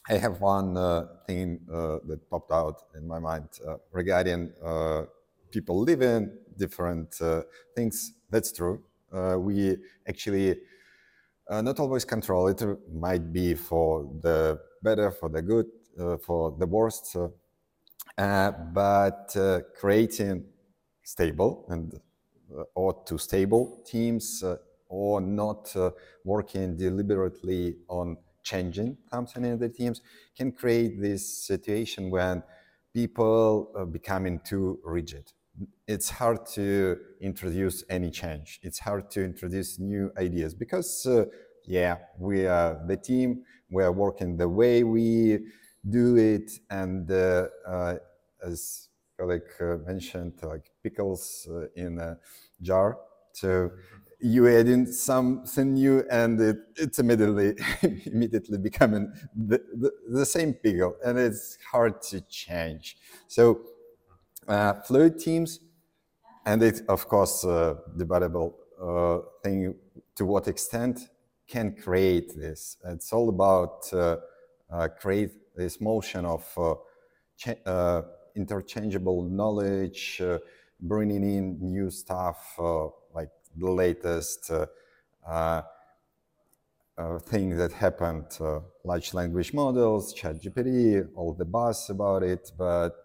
i 0.07 0.17
have 0.17 0.39
one 0.39 0.77
uh, 0.77 1.05
thing 1.25 1.59
uh, 1.71 1.97
that 2.07 2.19
popped 2.29 2.51
out 2.51 2.77
in 2.95 3.07
my 3.07 3.19
mind 3.19 3.49
uh, 3.67 3.77
regarding 3.91 4.51
uh, 4.63 5.03
people 5.51 5.79
living 5.81 6.31
different 6.57 7.19
uh, 7.21 7.41
things. 7.75 8.13
That's 8.29 8.51
true. 8.51 8.83
We 9.37 9.77
actually 10.07 10.57
not 11.49 11.79
always 11.79 12.05
control 12.05 12.47
it. 12.49 12.61
it 12.61 12.93
might 12.93 13.31
be 13.31 13.55
for 13.55 13.89
the 14.21 14.59
better 14.83 15.09
for 15.11 15.29
the 15.29 15.41
good 15.41 15.67
for 16.21 16.51
the 16.59 16.65
worst 16.65 17.15
uh, 18.17 18.51
but 18.73 19.35
uh, 19.35 19.59
creating 19.77 20.45
stable 21.05 21.65
and 21.69 21.95
uh, 22.57 22.63
or 22.75 23.03
too 23.05 23.17
stable 23.17 23.81
teams 23.85 24.43
or 24.89 25.21
not 25.21 25.74
working 26.24 26.77
deliberately 26.77 27.75
on 27.88 28.17
changing 28.43 28.97
something 29.09 29.43
in 29.45 29.57
the 29.57 29.69
teams 29.69 30.01
can 30.38 30.51
create 30.51 31.01
this 31.01 31.47
situation 31.47 32.12
when 32.12 32.43
people 32.93 33.71
are 33.75 33.85
becoming 33.85 34.39
too 34.45 34.79
rigid 34.83 35.31
it's 35.88 36.09
hard 36.09 36.45
to 36.45 36.97
introduce 37.21 37.83
any 37.89 38.12
change. 38.12 38.59
It's 38.63 38.79
hard 38.79 39.09
to 39.12 39.24
introduce 39.24 39.79
new 39.79 40.12
ideas 40.17 40.53
because, 40.53 41.05
uh, 41.05 41.25
yeah, 41.65 41.97
we 42.19 42.45
are 42.45 42.81
the 42.88 42.97
team. 42.97 43.43
We 43.71 43.83
are 43.83 43.91
working 43.91 44.38
the 44.38 44.50
way 44.50 44.83
we 44.83 45.39
do 45.88 46.17
it, 46.17 46.51
and 46.69 47.09
uh, 47.09 47.47
uh, 47.67 47.95
as 48.45 48.89
colleague 49.17 49.43
uh, 49.62 49.77
mentioned, 49.86 50.34
like 50.43 50.72
pickles 50.84 51.48
uh, 51.51 51.67
in 51.75 52.00
a 52.00 52.17
jar. 52.62 52.98
So 53.34 53.72
you 54.19 54.48
add 54.48 54.67
in 54.67 54.88
something 54.88 55.74
new, 55.74 56.03
and 56.10 56.39
it, 56.39 56.57
it's 56.77 57.00
immediately 57.00 57.55
immediately 58.05 58.57
becoming 58.57 59.12
the, 59.36 59.62
the, 59.74 59.91
the 60.10 60.25
same 60.25 60.53
pickle, 60.53 60.95
and 61.03 61.17
it's 61.17 61.57
hard 61.72 62.01
to 62.03 62.22
change. 62.22 62.98
So 63.27 63.62
uh, 64.48 64.74
fluid 64.74 65.19
teams 65.19 65.60
and 66.45 66.62
it's 66.62 66.81
of 66.81 67.07
course 67.07 67.43
a 67.43 67.77
debatable 67.98 68.55
uh, 68.81 69.19
thing 69.43 69.75
to 70.15 70.25
what 70.25 70.48
extent 70.48 71.10
can 71.48 71.75
create 71.75 72.36
this. 72.36 72.77
It's 72.86 73.12
all 73.12 73.29
about 73.29 73.91
uh, 73.93 74.17
uh, 74.72 74.88
create 75.00 75.31
this 75.55 75.79
motion 75.81 76.25
of 76.25 76.45
uh, 76.57 76.75
uh, 77.65 78.01
interchangeable 78.35 79.23
knowledge, 79.23 80.21
uh, 80.21 80.39
bringing 80.79 81.23
in 81.23 81.57
new 81.61 81.89
stuff 81.89 82.59
like 83.13 83.29
the 83.57 83.71
latest 83.71 84.51
thing 87.25 87.57
that 87.57 87.71
happened, 87.73 88.25
large 88.83 89.13
language 89.13 89.53
models, 89.53 90.13
ChatGPT, 90.13 91.07
all 91.15 91.33
the 91.33 91.45
buzz 91.45 91.89
about 91.89 92.23
it, 92.23 92.51
but 92.57 92.95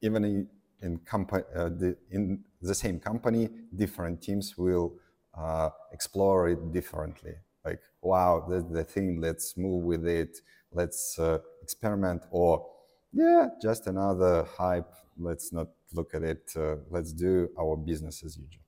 even 0.00 0.24
in, 0.24 1.00
uh, 1.10 1.68
the, 1.68 1.96
in 2.10 2.44
the 2.60 2.74
same 2.74 3.00
company, 3.00 3.48
different 3.74 4.22
teams 4.22 4.56
will 4.56 4.94
uh, 5.36 5.70
explore 5.92 6.48
it 6.48 6.72
differently. 6.72 7.34
Like, 7.64 7.80
wow, 8.02 8.46
that's 8.48 8.70
the 8.70 8.84
thing, 8.84 9.20
let's 9.20 9.56
move 9.56 9.84
with 9.84 10.06
it, 10.06 10.40
let's 10.72 11.18
uh, 11.18 11.38
experiment, 11.62 12.22
or 12.30 12.66
yeah, 13.14 13.48
just 13.62 13.86
another 13.86 14.44
hype, 14.58 14.92
let's 15.18 15.52
not 15.52 15.68
look 15.92 16.14
at 16.14 16.22
it, 16.22 16.50
uh, 16.56 16.76
let's 16.90 17.12
do 17.12 17.48
our 17.58 17.76
business 17.76 18.22
as 18.24 18.36
usual. 18.36 18.62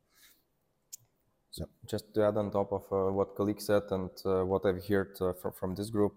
So 1.50 1.66
just 1.88 2.14
to 2.14 2.24
add 2.24 2.36
on 2.36 2.50
top 2.50 2.72
of 2.72 2.84
uh, 2.92 3.12
what 3.12 3.34
colleague 3.34 3.60
said 3.60 3.82
and 3.90 4.10
uh, 4.24 4.44
what 4.44 4.64
I've 4.64 4.84
heard 4.86 5.16
from, 5.40 5.52
from 5.52 5.74
this 5.74 5.90
group, 5.90 6.14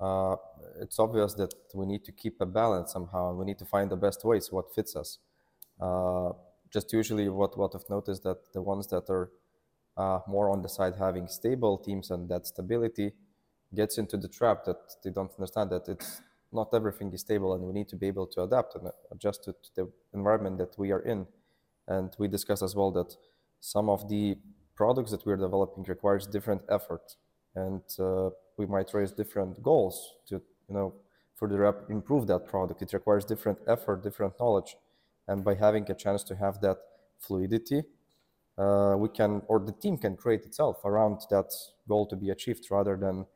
uh, 0.00 0.36
it's 0.80 0.98
obvious 0.98 1.34
that 1.34 1.54
we 1.74 1.86
need 1.86 2.04
to 2.04 2.12
keep 2.12 2.40
a 2.40 2.46
balance 2.46 2.92
somehow 2.92 3.30
and 3.30 3.38
we 3.38 3.44
need 3.44 3.58
to 3.58 3.66
find 3.66 3.90
the 3.90 3.96
best 3.96 4.24
ways 4.24 4.50
what 4.50 4.74
fits 4.74 4.96
us. 4.96 5.18
Uh, 5.80 6.30
just 6.72 6.92
usually 6.92 7.28
what 7.28 7.56
what 7.58 7.72
i've 7.74 7.88
noticed 7.90 8.22
that 8.22 8.38
the 8.54 8.62
ones 8.62 8.86
that 8.88 9.04
are 9.10 9.30
uh, 9.96 10.20
more 10.26 10.50
on 10.50 10.62
the 10.62 10.68
side 10.68 10.94
having 10.98 11.28
stable 11.28 11.76
teams 11.76 12.10
and 12.10 12.28
that 12.28 12.46
stability 12.46 13.12
gets 13.74 13.98
into 13.98 14.16
the 14.16 14.28
trap 14.28 14.64
that 14.64 14.78
they 15.04 15.10
don't 15.10 15.30
understand 15.38 15.70
that 15.70 15.86
it's 15.86 16.22
not 16.52 16.68
everything 16.74 17.12
is 17.12 17.20
stable 17.20 17.54
and 17.54 17.62
we 17.62 17.72
need 17.72 17.88
to 17.88 17.96
be 17.96 18.06
able 18.06 18.26
to 18.26 18.42
adapt 18.42 18.74
and 18.74 18.88
adjust 19.10 19.44
to, 19.44 19.54
the 19.74 19.90
environment 20.14 20.58
that 20.58 20.78
we 20.78 20.92
are 20.92 21.00
in. 21.00 21.26
And 21.88 22.14
we 22.18 22.28
discussed 22.28 22.62
as 22.62 22.74
well 22.74 22.90
that 22.92 23.16
some 23.60 23.88
of 23.88 24.08
the 24.08 24.36
products 24.74 25.10
that 25.10 25.24
we're 25.26 25.36
developing 25.36 25.84
requires 25.84 26.26
different 26.26 26.62
effort. 26.68 27.16
And 27.54 27.82
uh, 27.98 28.30
we 28.56 28.66
might 28.66 28.92
raise 28.94 29.12
different 29.12 29.62
goals 29.62 30.14
to 30.28 30.36
you 30.68 30.74
know 30.74 30.94
further 31.34 31.64
improve 31.88 32.26
that 32.28 32.46
product. 32.46 32.82
It 32.82 32.92
requires 32.92 33.24
different 33.24 33.58
effort 33.66 34.02
different 34.02 34.34
knowledge. 34.38 34.76
And 35.28 35.44
by 35.44 35.54
having 35.54 35.90
a 35.90 35.94
chance 35.94 36.22
to 36.24 36.36
have 36.36 36.60
that 36.60 36.78
fluidity 37.18 37.82
uh, 38.58 38.94
we 38.98 39.08
can 39.08 39.42
or 39.48 39.60
the 39.60 39.72
team 39.72 39.96
can 39.96 40.16
create 40.16 40.44
itself 40.44 40.84
around 40.84 41.20
that 41.30 41.50
goal 41.88 42.06
to 42.06 42.16
be 42.16 42.30
achieved 42.30 42.66
rather 42.70 42.96
than 42.96 43.26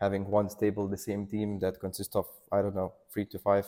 having 0.00 0.26
one 0.30 0.48
stable 0.50 0.86
the 0.88 0.96
same 0.96 1.26
team 1.26 1.58
that 1.58 1.80
consists 1.80 2.16
of 2.16 2.26
i 2.52 2.60
don't 2.62 2.74
know 2.74 2.92
three 3.12 3.24
to 3.24 3.38
five 3.38 3.66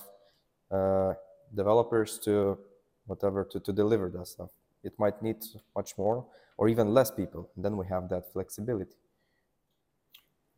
uh, 0.70 1.14
developers 1.54 2.18
to 2.18 2.58
whatever 3.06 3.44
to, 3.44 3.58
to 3.60 3.72
deliver 3.72 4.10
that 4.10 4.26
stuff 4.26 4.50
it 4.84 4.92
might 4.98 5.20
need 5.22 5.42
much 5.74 5.96
more 5.98 6.24
or 6.56 6.68
even 6.68 6.92
less 6.92 7.10
people 7.10 7.50
And 7.56 7.64
then 7.64 7.76
we 7.76 7.86
have 7.86 8.08
that 8.10 8.32
flexibility 8.32 8.96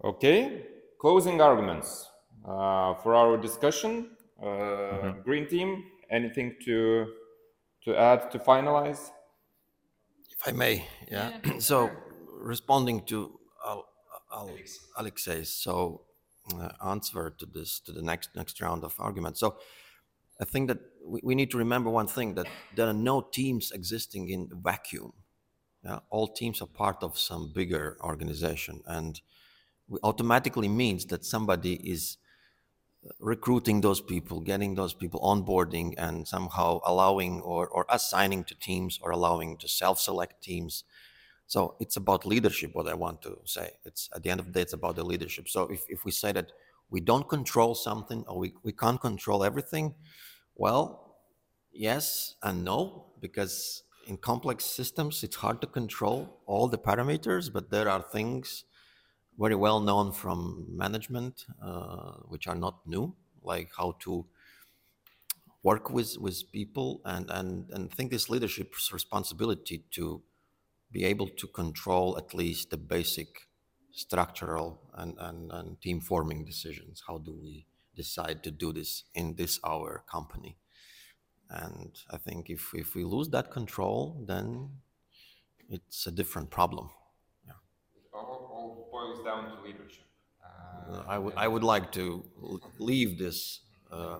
Okay, 0.03 0.67
closing 0.99 1.43
arguments 1.43 2.09
uh, 2.43 2.95
for 3.03 3.15
our 3.15 3.37
discussion. 3.37 4.17
Uh, 4.41 4.47
mm-hmm. 4.47 5.21
Green 5.21 5.47
team, 5.47 5.85
anything 6.11 6.57
to 6.65 7.07
to 7.85 7.95
add 7.97 8.31
to 8.31 8.39
finalize? 8.39 9.11
If 10.31 10.49
I 10.49 10.53
may, 10.53 10.87
yeah. 11.11 11.39
yeah 11.45 11.59
so, 11.59 11.91
responding 12.41 13.05
to 13.07 13.17
Al, 13.17 13.29
Al, 13.29 13.40
Alexei's 14.97 15.49
so 15.49 16.03
uh, 16.55 16.71
answer 16.85 17.31
to 17.39 17.47
this 17.47 17.81
to 17.81 17.93
the 17.93 18.03
next 18.03 18.31
next 18.35 18.61
round 18.61 18.85
of 18.85 18.95
argument. 18.99 19.39
So, 19.39 19.57
I 20.41 20.45
think 20.45 20.69
that 20.69 20.79
we, 21.05 21.21
we 21.23 21.35
need 21.35 21.51
to 21.51 21.59
remember 21.59 21.91
one 21.91 22.07
thing 22.07 22.35
that 22.35 22.47
there 22.75 22.87
are 22.87 22.95
no 22.95 23.21
teams 23.21 23.71
existing 23.73 24.29
in 24.29 24.51
vacuum. 24.53 25.13
Yeah? 25.85 26.01
All 26.11 26.29
teams 26.29 26.61
are 26.63 26.67
part 26.67 27.03
of 27.03 27.19
some 27.19 27.53
bigger 27.55 27.97
organization 28.03 28.83
and 28.87 29.21
automatically 30.03 30.69
means 30.69 31.07
that 31.07 31.25
somebody 31.25 31.75
is 31.75 32.19
recruiting 33.19 33.81
those 33.81 34.01
people, 34.01 34.41
getting 34.41 34.75
those 34.75 34.93
people 34.93 35.21
onboarding, 35.21 35.95
and 35.97 36.29
somehow 36.29 36.81
allowing 36.85 37.41
or, 37.41 37.67
or 37.67 37.87
assigning 37.89 38.45
to 38.45 38.55
teams 38.55 38.99
or 39.03 39.11
allowing 39.11 39.57
to 39.59 39.69
self-select 39.69 40.43
teams. 40.43 40.85
So 41.51 41.75
it's 41.81 41.97
about 41.97 42.25
leadership. 42.25 42.77
What 42.77 42.87
I 42.87 42.95
want 42.95 43.23
to 43.23 43.37
say, 43.45 43.71
it's 43.85 44.09
at 44.15 44.23
the 44.23 44.31
end 44.31 44.39
of 44.39 44.47
the 44.47 44.53
day, 44.53 44.61
it's 44.63 44.73
about 44.73 44.95
the 44.95 45.03
leadership. 45.03 45.49
So 45.49 45.65
if, 45.65 45.83
if 45.89 46.05
we 46.05 46.13
say 46.13 46.31
that 46.31 46.53
we 46.91 47.01
don't 47.01 47.29
control 47.29 47.75
something 47.75 48.25
or 48.29 48.39
we, 48.39 48.55
we 48.63 48.71
can't 48.71 49.01
control 49.01 49.43
everything, 49.43 49.97
well, 50.55 51.17
yes 51.73 52.37
and 52.45 52.65
no, 52.65 53.07
because 53.21 53.83
in 54.07 54.17
complex 54.17 54.65
systems, 54.65 55.25
it's 55.25 55.35
hard 55.35 55.61
to 55.63 55.67
control 55.67 56.39
all 56.47 56.69
the 56.69 56.79
parameters, 56.79 57.53
but 57.53 57.69
there 57.69 57.89
are 57.89 58.01
things 58.01 58.63
very 59.37 59.57
well 59.57 59.81
known 59.81 60.13
from 60.13 60.67
management, 60.71 61.47
uh, 61.61 62.13
which 62.29 62.47
are 62.47 62.55
not 62.55 62.87
new, 62.87 63.13
like 63.43 63.71
how 63.77 63.97
to 64.05 64.25
work 65.65 65.91
with 65.91 66.17
with 66.17 66.51
people 66.53 67.01
and 67.05 67.29
and 67.29 67.69
and 67.71 67.93
think 67.93 68.13
this 68.13 68.31
leadership's 68.31 68.93
responsibility 68.93 69.83
to 69.91 70.23
be 70.93 71.05
able 71.05 71.29
to 71.29 71.47
control 71.47 72.17
at 72.19 72.35
least 72.35 72.71
the 72.71 72.77
basic 72.77 73.47
structural 73.93 74.81
and, 74.95 75.17
and, 75.19 75.51
and 75.53 75.81
team 75.81 76.01
forming 76.01 76.45
decisions. 76.45 77.03
How 77.07 77.19
do 77.19 77.33
we 77.33 77.67
decide 77.95 78.43
to 78.45 78.51
do 78.51 78.73
this 78.73 79.05
in 79.15 79.35
this 79.37 79.59
our 79.65 80.05
company? 80.11 80.57
And 81.49 81.91
I 82.11 82.17
think 82.17 82.49
if, 82.49 82.73
if 82.75 82.95
we 82.95 83.05
lose 83.05 83.29
that 83.31 83.51
control, 83.51 84.25
then 84.27 84.71
it's 85.69 86.07
a 86.07 86.11
different 86.11 86.51
problem 86.51 86.91
Yeah. 87.47 87.53
It 87.97 88.03
all, 88.15 88.89
boils 88.91 89.25
down 89.25 89.51
to 89.51 89.63
leadership. 89.63 90.05
Uh, 90.45 91.03
I 91.07 91.19
would 91.19 91.35
I 91.37 91.47
would 91.47 91.63
like 91.63 91.93
to 91.93 92.25
leave 92.79 93.19
this 93.19 93.61
uh, 93.93 94.19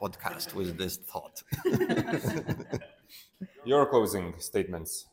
podcast 0.00 0.54
with 0.54 0.78
this 0.78 0.96
thought. 0.96 1.42
Your 3.64 3.86
closing 3.86 4.34
statements. 4.38 5.06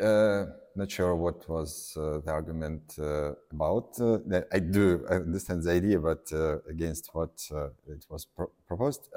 Uh, 0.00 0.46
not 0.76 0.90
sure 0.90 1.14
what 1.14 1.46
was 1.48 1.94
uh, 1.96 2.20
the 2.24 2.30
argument 2.30 2.94
uh, 2.98 3.32
about. 3.52 4.00
Uh, 4.00 4.18
I 4.50 4.58
do 4.58 5.04
understand 5.10 5.62
the 5.64 5.72
idea, 5.72 5.98
but 5.98 6.32
uh, 6.32 6.58
against 6.70 7.10
what 7.12 7.46
uh, 7.52 7.66
it 7.86 8.06
was 8.08 8.24
pro 8.24 8.46
proposed. 8.66 9.08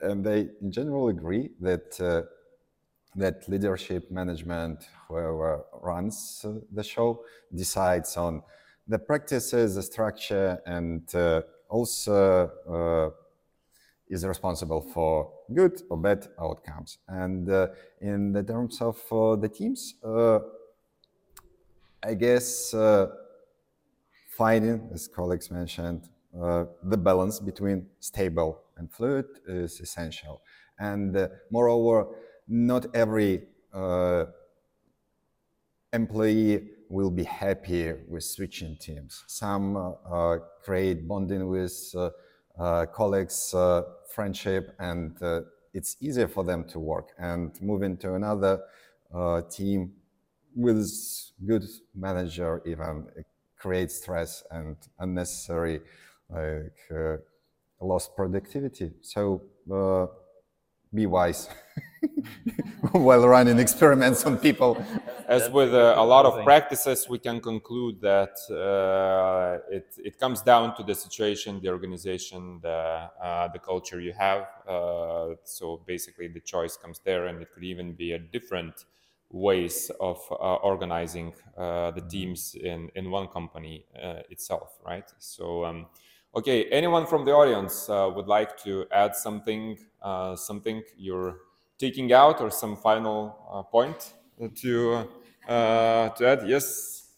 and 0.00 0.26
I 0.26 0.48
in 0.60 0.72
general 0.72 1.08
agree 1.08 1.50
that 1.60 2.00
that 3.16 3.48
leadership 3.48 4.10
management, 4.10 4.88
whoever 5.08 5.64
runs 5.82 6.44
the 6.72 6.82
show, 6.82 7.22
decides 7.54 8.16
on 8.16 8.42
the 8.86 8.98
practices, 8.98 9.76
the 9.76 9.82
structure, 9.82 10.60
and 10.66 11.02
also 11.68 13.12
is 14.10 14.24
responsible 14.26 14.80
for 14.80 15.30
good 15.54 15.82
or 15.90 15.96
bad 15.96 16.26
outcomes. 16.40 16.98
And 17.08 17.48
uh, 17.50 17.68
in 18.00 18.32
the 18.32 18.42
terms 18.42 18.80
of 18.80 18.96
uh, 19.12 19.36
the 19.36 19.48
teams, 19.48 19.94
uh, 20.04 20.40
I 22.02 22.14
guess 22.14 22.72
uh, 22.74 23.08
finding, 24.36 24.88
as 24.92 25.08
colleagues 25.08 25.50
mentioned, 25.50 26.08
the 26.32 26.96
balance 26.96 27.40
between 27.40 27.86
stable 28.00 28.60
and 28.76 28.90
fluid 28.92 29.26
is 29.46 29.80
essential. 29.80 30.42
And 30.78 31.28
moreover, 31.50 32.06
not 32.48 32.86
every 32.94 33.42
uh, 33.72 34.24
employee 35.92 36.70
will 36.88 37.10
be 37.10 37.24
happy 37.24 37.92
with 38.08 38.24
switching 38.24 38.76
teams. 38.76 39.24
Some 39.26 39.76
uh, 39.76 40.36
create 40.64 41.06
bonding 41.06 41.48
with 41.48 41.76
uh, 41.94 42.06
uh 42.06 42.10
colleagues, 42.86 43.54
uh, 43.54 43.82
friendship, 44.10 44.74
and 44.78 45.20
uh, 45.22 45.42
it's 45.74 45.96
easier 46.00 46.28
for 46.28 46.44
them 46.44 46.64
to 46.64 46.78
work 46.78 47.10
and 47.18 47.60
move 47.62 47.82
into 47.82 48.14
another 48.14 48.60
uh, 49.14 49.42
team 49.42 49.92
with 50.54 50.90
good 51.46 51.64
manager 51.94 52.62
even 52.66 53.06
create 53.56 53.90
stress 53.90 54.42
and 54.50 54.76
unnecessary 54.98 55.80
like 56.30 56.78
uh, 56.94 57.16
lost 57.80 58.16
productivity. 58.16 58.92
So 59.02 59.42
uh, 59.72 60.06
be 60.94 61.06
wise 61.06 61.48
while 62.92 63.26
running 63.26 63.58
experiments 63.58 64.24
on 64.24 64.38
people. 64.38 64.82
As 65.28 65.50
with 65.50 65.74
uh, 65.74 65.94
a 65.96 66.04
lot 66.04 66.24
of 66.24 66.42
practices, 66.44 67.06
we 67.08 67.18
can 67.18 67.40
conclude 67.40 68.00
that 68.00 68.36
uh, 68.50 69.58
it, 69.70 69.86
it 69.98 70.18
comes 70.18 70.40
down 70.40 70.74
to 70.76 70.82
the 70.82 70.94
situation, 70.94 71.60
the 71.60 71.68
organization, 71.68 72.60
the, 72.62 73.10
uh, 73.22 73.48
the 73.48 73.58
culture 73.58 74.00
you 74.00 74.14
have. 74.14 74.46
Uh, 74.66 75.34
so 75.44 75.82
basically, 75.86 76.28
the 76.28 76.40
choice 76.40 76.76
comes 76.76 77.00
there, 77.04 77.26
and 77.26 77.42
it 77.42 77.48
could 77.52 77.64
even 77.64 77.92
be 77.92 78.12
a 78.12 78.18
different 78.18 78.86
ways 79.30 79.90
of 80.00 80.18
uh, 80.30 80.54
organizing 80.54 81.34
uh, 81.58 81.90
the 81.90 82.00
teams 82.00 82.54
in, 82.54 82.88
in 82.94 83.10
one 83.10 83.28
company 83.28 83.84
itself, 84.30 84.78
right? 84.84 85.10
So. 85.18 85.64
Um, 85.64 85.86
Okay, 86.36 86.66
anyone 86.66 87.06
from 87.06 87.24
the 87.24 87.32
audience 87.32 87.88
uh, 87.88 88.10
would 88.14 88.28
like 88.28 88.56
to 88.62 88.84
add 88.92 89.16
something, 89.16 89.78
uh, 90.02 90.36
something 90.36 90.82
you're 90.96 91.38
taking 91.78 92.12
out, 92.12 92.40
or 92.40 92.50
some 92.50 92.76
final 92.76 93.36
uh, 93.50 93.62
point 93.62 94.14
to 94.56 95.08
uh, 95.48 96.10
to 96.10 96.26
add? 96.26 96.46
Yes. 96.46 97.14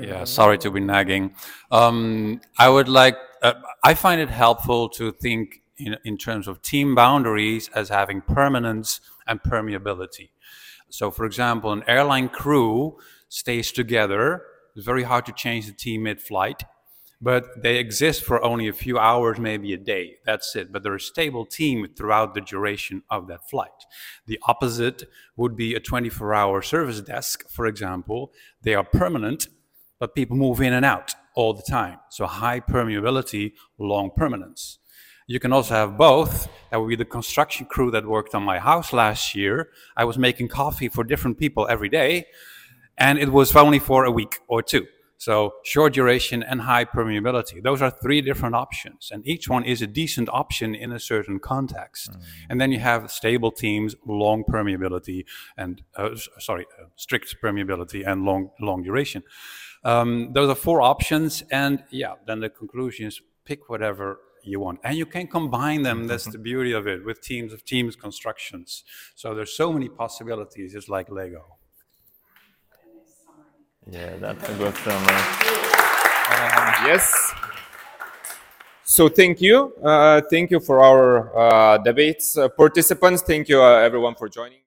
yeah, 0.00 0.24
sorry 0.24 0.56
to 0.58 0.70
be 0.70 0.80
nagging. 0.80 1.34
Um, 1.70 2.40
I 2.58 2.68
would 2.68 2.88
like. 2.88 3.16
Uh, 3.42 3.54
I 3.84 3.94
find 3.94 4.20
it 4.20 4.30
helpful 4.30 4.88
to 4.90 5.12
think 5.12 5.62
in, 5.78 5.96
in 6.04 6.16
terms 6.16 6.46
of 6.48 6.62
team 6.62 6.94
boundaries 6.94 7.68
as 7.74 7.88
having 7.88 8.20
permanence 8.20 9.00
and 9.26 9.42
permeability. 9.42 10.30
So, 10.90 11.10
for 11.10 11.24
example, 11.24 11.72
an 11.72 11.84
airline 11.86 12.28
crew 12.28 12.98
stays 13.28 13.72
together. 13.72 14.42
It's 14.76 14.86
very 14.86 15.02
hard 15.02 15.26
to 15.26 15.32
change 15.32 15.66
the 15.66 15.72
team 15.72 16.04
mid-flight 16.04 16.64
but 17.20 17.62
they 17.62 17.76
exist 17.76 18.24
for 18.24 18.42
only 18.42 18.66
a 18.66 18.72
few 18.72 18.98
hours, 18.98 19.38
maybe 19.38 19.72
a 19.72 19.76
day. 19.76 20.16
That's 20.24 20.56
it. 20.56 20.72
But 20.72 20.82
they're 20.82 20.94
a 20.94 21.00
stable 21.00 21.44
team 21.44 21.86
throughout 21.96 22.34
the 22.34 22.40
duration 22.40 23.02
of 23.10 23.28
that 23.28 23.48
flight. 23.48 23.68
The 24.26 24.38
opposite 24.44 25.04
would 25.36 25.56
be 25.56 25.74
a 25.74 25.80
24 25.80 26.34
hour 26.34 26.62
service 26.62 27.00
desk, 27.02 27.48
for 27.50 27.66
example. 27.66 28.32
They 28.62 28.74
are 28.74 28.84
permanent, 28.84 29.48
but 29.98 30.14
people 30.14 30.36
move 30.36 30.60
in 30.60 30.72
and 30.72 30.84
out 30.84 31.14
all 31.34 31.52
the 31.52 31.62
time. 31.62 31.98
So 32.08 32.26
high 32.26 32.60
permeability, 32.60 33.52
long 33.78 34.10
permanence. 34.16 34.78
You 35.26 35.38
can 35.38 35.52
also 35.52 35.74
have 35.74 35.96
both. 35.96 36.48
That 36.70 36.80
would 36.80 36.88
be 36.88 36.96
the 36.96 37.04
construction 37.04 37.66
crew 37.66 37.90
that 37.92 38.06
worked 38.06 38.34
on 38.34 38.42
my 38.42 38.58
house 38.58 38.92
last 38.92 39.34
year. 39.34 39.68
I 39.96 40.04
was 40.04 40.18
making 40.18 40.48
coffee 40.48 40.88
for 40.88 41.04
different 41.04 41.38
people 41.38 41.68
every 41.70 41.88
day, 41.88 42.26
and 42.98 43.18
it 43.18 43.30
was 43.30 43.54
only 43.54 43.78
for 43.78 44.04
a 44.04 44.10
week 44.10 44.38
or 44.48 44.62
two. 44.62 44.86
So 45.20 45.52
short 45.64 45.92
duration 45.92 46.42
and 46.42 46.62
high 46.62 46.86
permeability. 46.86 47.62
Those 47.62 47.82
are 47.82 47.90
three 47.90 48.22
different 48.22 48.54
options, 48.54 49.10
and 49.12 49.26
each 49.26 49.50
one 49.50 49.66
is 49.66 49.82
a 49.82 49.86
decent 49.86 50.30
option 50.30 50.74
in 50.74 50.92
a 50.92 50.98
certain 50.98 51.38
context. 51.38 52.12
Mm. 52.12 52.22
And 52.48 52.60
then 52.60 52.72
you 52.72 52.78
have 52.78 53.10
stable 53.10 53.52
teams, 53.52 53.94
long 54.06 54.44
permeability, 54.44 55.26
and 55.58 55.82
uh, 55.94 56.16
sorry, 56.38 56.64
uh, 56.80 56.86
strict 56.96 57.36
permeability 57.44 58.02
and 58.10 58.24
long 58.24 58.48
long 58.60 58.82
duration. 58.82 59.22
Um, 59.84 60.32
those 60.32 60.48
are 60.48 60.54
four 60.54 60.80
options, 60.80 61.44
and 61.50 61.84
yeah, 61.90 62.14
then 62.26 62.40
the 62.40 62.48
conclusion 62.48 63.06
is 63.06 63.20
pick 63.44 63.68
whatever 63.68 64.20
you 64.42 64.58
want 64.58 64.80
and 64.84 64.96
you 64.96 65.04
can 65.04 65.26
combine 65.26 65.82
them 65.82 66.06
that's 66.06 66.24
the 66.24 66.38
beauty 66.38 66.72
of 66.72 66.86
it 66.86 67.04
with 67.04 67.20
teams 67.20 67.52
of 67.52 67.62
teams 67.62 67.94
constructions 67.94 68.84
so 69.14 69.34
there's 69.34 69.54
so 69.54 69.70
many 69.70 69.86
possibilities 69.86 70.74
it's 70.74 70.88
like 70.88 71.10
lego 71.10 71.58
yeah, 73.90 74.16
that's 74.16 74.48
a 74.48 74.54
good 74.54 74.74
summary. 74.76 75.22
Uh, 76.32 76.86
yes. 76.86 77.32
So 78.84 79.08
thank 79.08 79.40
you. 79.40 79.72
Uh, 79.82 80.20
thank 80.30 80.50
you 80.50 80.60
for 80.60 80.80
our 80.82 81.36
uh, 81.36 81.78
debates 81.78 82.36
uh, 82.36 82.48
participants. 82.48 83.22
Thank 83.22 83.48
you 83.48 83.62
uh, 83.62 83.76
everyone 83.76 84.14
for 84.14 84.28
joining. 84.28 84.60